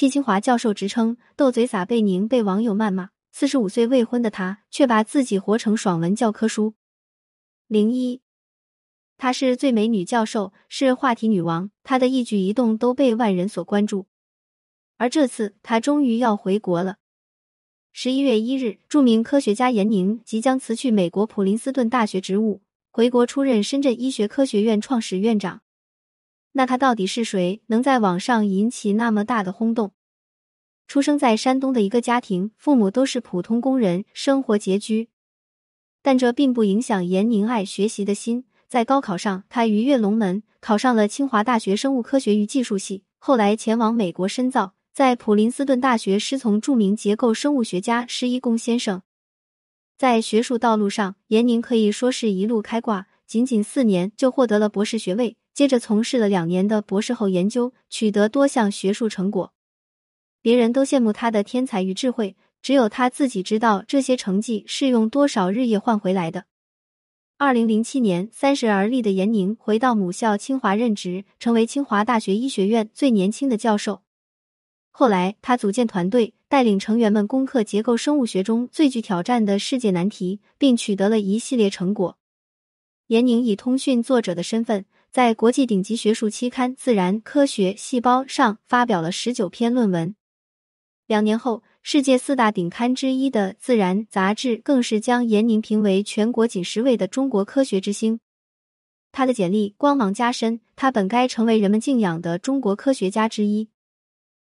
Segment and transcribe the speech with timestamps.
[0.00, 3.10] 弃清华教授职称，斗嘴撒贝宁被网友谩骂。
[3.32, 6.72] 四十五岁未婚的他，却把自己活成爽文教科书。
[7.66, 8.22] 零一，
[9.18, 14.06] 她是最美女教授，是话题女王，她的一举一动都被万人所关注。
[14.96, 16.96] 而这次，她终于要回国了。
[17.92, 25.60] 十一月一日，著名科学家严宁即将辞去美国普林斯顿大学职务，回国出任深圳医学科学院创始院长。
[26.52, 29.92] 那他到底是谁，能在网上引起那么大的轰动？
[30.88, 35.08] 出生在山东的一个家庭，父母都是普通工人，生活拮据，
[36.02, 38.44] 但这并不影响严宁爱学习的心。
[38.68, 44.74] 在高考上，他鱼跃龙门，考上了清华大学生物科学与技术系，后来前往美国深造。
[44.92, 49.02] 在普林斯顿大学师从著名结构生物学家施一公先生，
[49.96, 59.52] 在学术道路上，严宁可以说是一路开挂，仅仅四年就获得了博士学位，接着从事了两年的博士后研究，取得多项学术成果。
[60.42, 66.46] 别人都羡慕他的天才与智慧，只有他自己知道这些成绩是用多少日夜换回来的。
[67.36, 74.02] 二零零七年，三十而立的严宁回到母校清华任职，成为清华大学医学院最年轻的教授。
[74.90, 82.18] 后来，他组建团队，带领成员们攻克结构生物学中最具挑战的世界难题，并取得了一系列成果。
[83.06, 90.14] 严宁以通讯作者的身份，在国际顶级学术期刊《自然科学细胞》上发表了十九篇论文。
[91.08, 98.20] 两年后，世界四大顶刊之一的《自然》杂志更是将严宁评为全国仅十位的中国科学之星。
[99.10, 103.68] 他的简历光芒加身，他本该成为人们敬仰的中国科学家之一。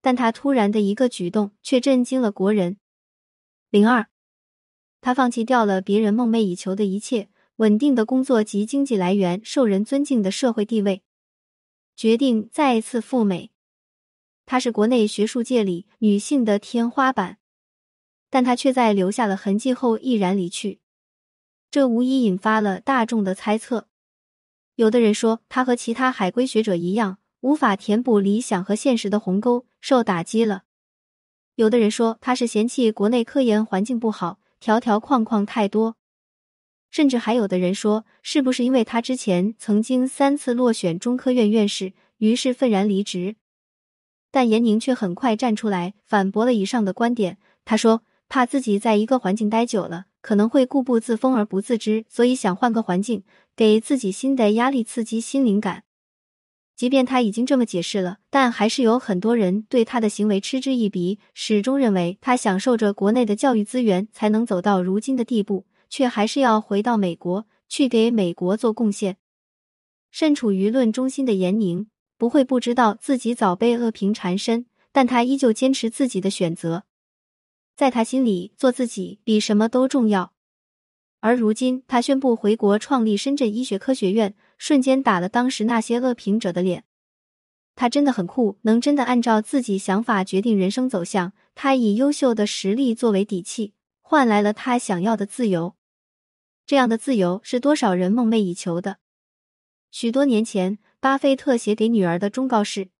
[0.00, 2.78] 但他突然的一个举动却震惊了国人。
[3.68, 4.06] 零二，
[5.02, 11.04] 他放弃掉了别人梦寐以求的一切，稳定的工作及经济来源，受人尊敬的社会地位，
[11.94, 13.52] 决定再次赴美。
[14.46, 17.38] 她是国内学术界里女性的天花板，
[18.30, 20.80] 但她却在留下了痕迹后毅然离去，
[21.70, 23.88] 这无疑引发了大众的猜测。
[24.74, 27.18] 有的人说，她和其他海归学者一样。
[27.40, 30.64] 无法填补理想和现实的鸿沟，受打击了。
[31.54, 35.96] 有的人说他是嫌弃国内科研环境不好，条条框框太多，
[36.90, 43.36] 甚至还有的人说，是不是因为他之前曾经三次落选中科院院士，于是愤然离职？
[44.30, 47.38] 但严宁却很快站出来反驳了以上的观点。
[47.64, 53.22] 他说，怕自己在一个环境待久了，可能会固步自封而不自知，所以想换个环境，
[53.56, 55.84] 给自己新的压力刺激新灵感。
[56.76, 69.16] 即便他已经这么解释了，但还是有很多人对他的行为嗤之以鼻，始终认为他享受着国内的教育资源才能走到如今的地步，却还是要回到美国去给美国做贡献。
[70.10, 76.84] 身处舆论中心的严宁不会不知道自己早被恶评缠身，但他依旧坚持自己的选择，
[77.76, 80.32] 在他心里，做自己比什么都重要。
[81.20, 84.34] 而如今，他宣布回国创立深圳医学科学院。
[84.60, 86.82] 瞬间打了当时那些恶评者的脸，
[87.76, 91.32] 他真的很酷，能真的按照自己想法决定人生走向。
[91.54, 95.76] 他以优秀的实力作为底气，换来了他想要的自由。
[96.68, 98.98] 这样的自由是多少人梦寐以求的。
[99.90, 102.90] 许多年前，巴菲特写给女儿的忠告是：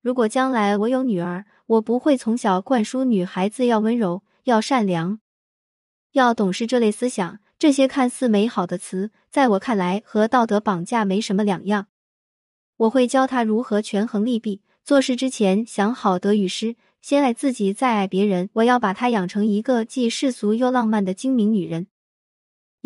[0.00, 5.20] 如果将来我有女儿，我不会从小灌输女孩子要温柔、要善良、
[6.12, 7.40] 要懂事这类思想。
[7.58, 11.88] 这些看似美好的词，在我看来和道德绑架没什么两样。
[12.78, 18.48] 我会教他如何权衡利弊，做事之前想好得与失，先爱自己，再爱别人。
[18.54, 21.88] 我要把她养成一个既世俗又浪漫的精明女人。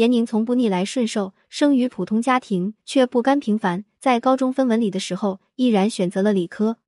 [0.03, 3.85] 严宁从不逆来顺受，生于普通家庭，却不甘平凡。
[4.01, 6.79] 在高中分文理的时候，毅然选择了理科。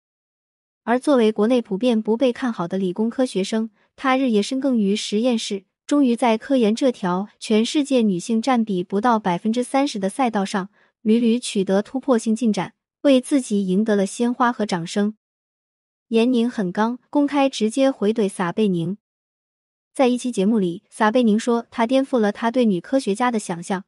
[0.83, 5.63] 而作为国内普遍不被看好的理工科学生，他日夜深耕于实验室。
[5.87, 10.71] 终于在科研这条全世界女性占比不到百分之三十的赛道上，
[11.03, 12.73] 屡屡取得突破性进展，
[13.03, 15.15] 为自己赢得了鲜花和掌声。
[16.09, 18.99] 严宁很刚，公开直接回怼撒贝宁。
[19.95, 23.85] 在一期节目里，撒贝宁说他颠覆了他对女科学家的想象。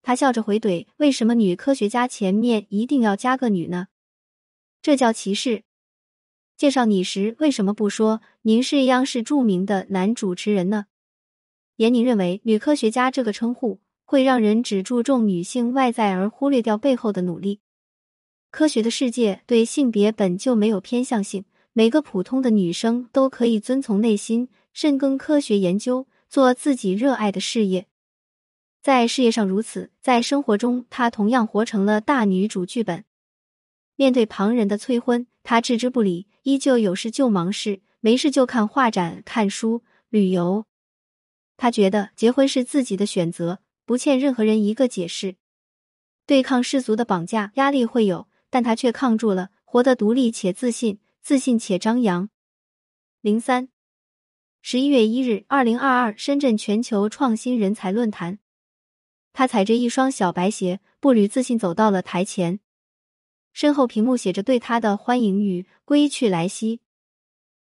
[0.00, 3.88] 他笑着回怼：“为什么女科学家前面一定要加个女呢？
[4.80, 5.64] 这叫歧视。
[6.56, 10.86] 介绍你时为什么不说您是央视著名的男主持人呢？”
[11.74, 17.58] 严宁认为，女科学家这个称呼会让人只注重女性外在，而忽略掉背后的努力。
[18.52, 24.48] 科学的世界对性别本就没有偏向性，每个普通的女生都可以遵从内心，
[24.80, 27.88] 深耕科学研究，做自己热爱的事业。
[28.80, 33.04] 在事业上如此，在生活中，她同样活成了大女主剧本。
[33.96, 40.64] 面对旁人的催婚，她置之不理，依旧有事就忙事，没事就看画展、看书、旅游。
[41.56, 45.34] 他觉得结婚是自己的选择，不欠任何人一个解释。
[46.24, 52.30] 对抗世俗的绑架，压力会有，但他却抗住了，活得独立且自信，自信且张扬。
[53.20, 53.70] 零三，
[54.70, 58.38] 十一月一日，二零二二深圳全球创新人才论坛，
[59.32, 62.60] 他踩着一双小白鞋，步履自信走到了台前，
[63.54, 66.80] 身后屏幕写着对他的欢迎语：“归去来兮。”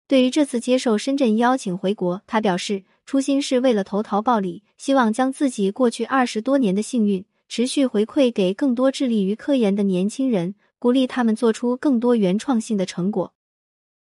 [0.06, 13.34] 对于这次接受深圳邀请回国，他表示初心是为了投桃报李，希望将自己过去二十多年的幸运持续回馈给更多致力于科研的年轻人，鼓励他们做出更多原创性的成果。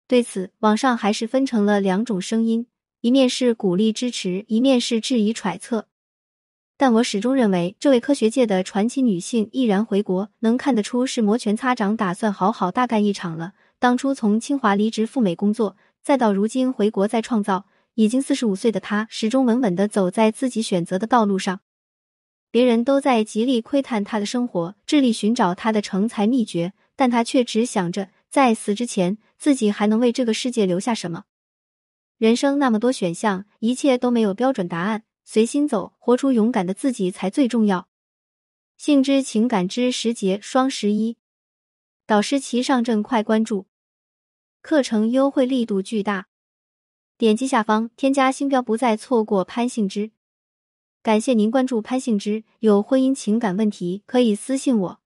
[0.08, 2.66] 对此，网上还是分成了两种声音，
[3.02, 5.88] 一面是鼓励支持，一面是质疑揣测。
[6.78, 13.54] 但我始终认为，这位科学界的传奇女性毅然回国，能看得出是摩拳擦掌，打算好好大干一场了。
[13.80, 17.66] 当初从清华离职赴美工作，再到如今回国再创造，
[17.96, 21.60] 已经四十五岁的她，始终稳稳的走在自己选择的道路上。
[22.50, 28.10] 别人都在极力窥探她的生活，致力寻找她的成才秘诀，但她却只想着。
[28.30, 31.24] 在死之前，自己还能为这个世界留下什么？
[32.18, 37.88] 人生那么多选项，一切都没有标准答案，随心走，活出勇敢的自己才最重要。
[38.76, 41.18] 性之情感之时节双十一，
[42.08, 43.68] 导师齐上阵，快关注！
[44.62, 46.28] 课程优惠力度巨大，
[47.20, 50.12] 点击下方添加星标，不再错过潘幸之。
[51.04, 55.00] 感谢您关注潘幸之，有婚姻情感问题可以私信我。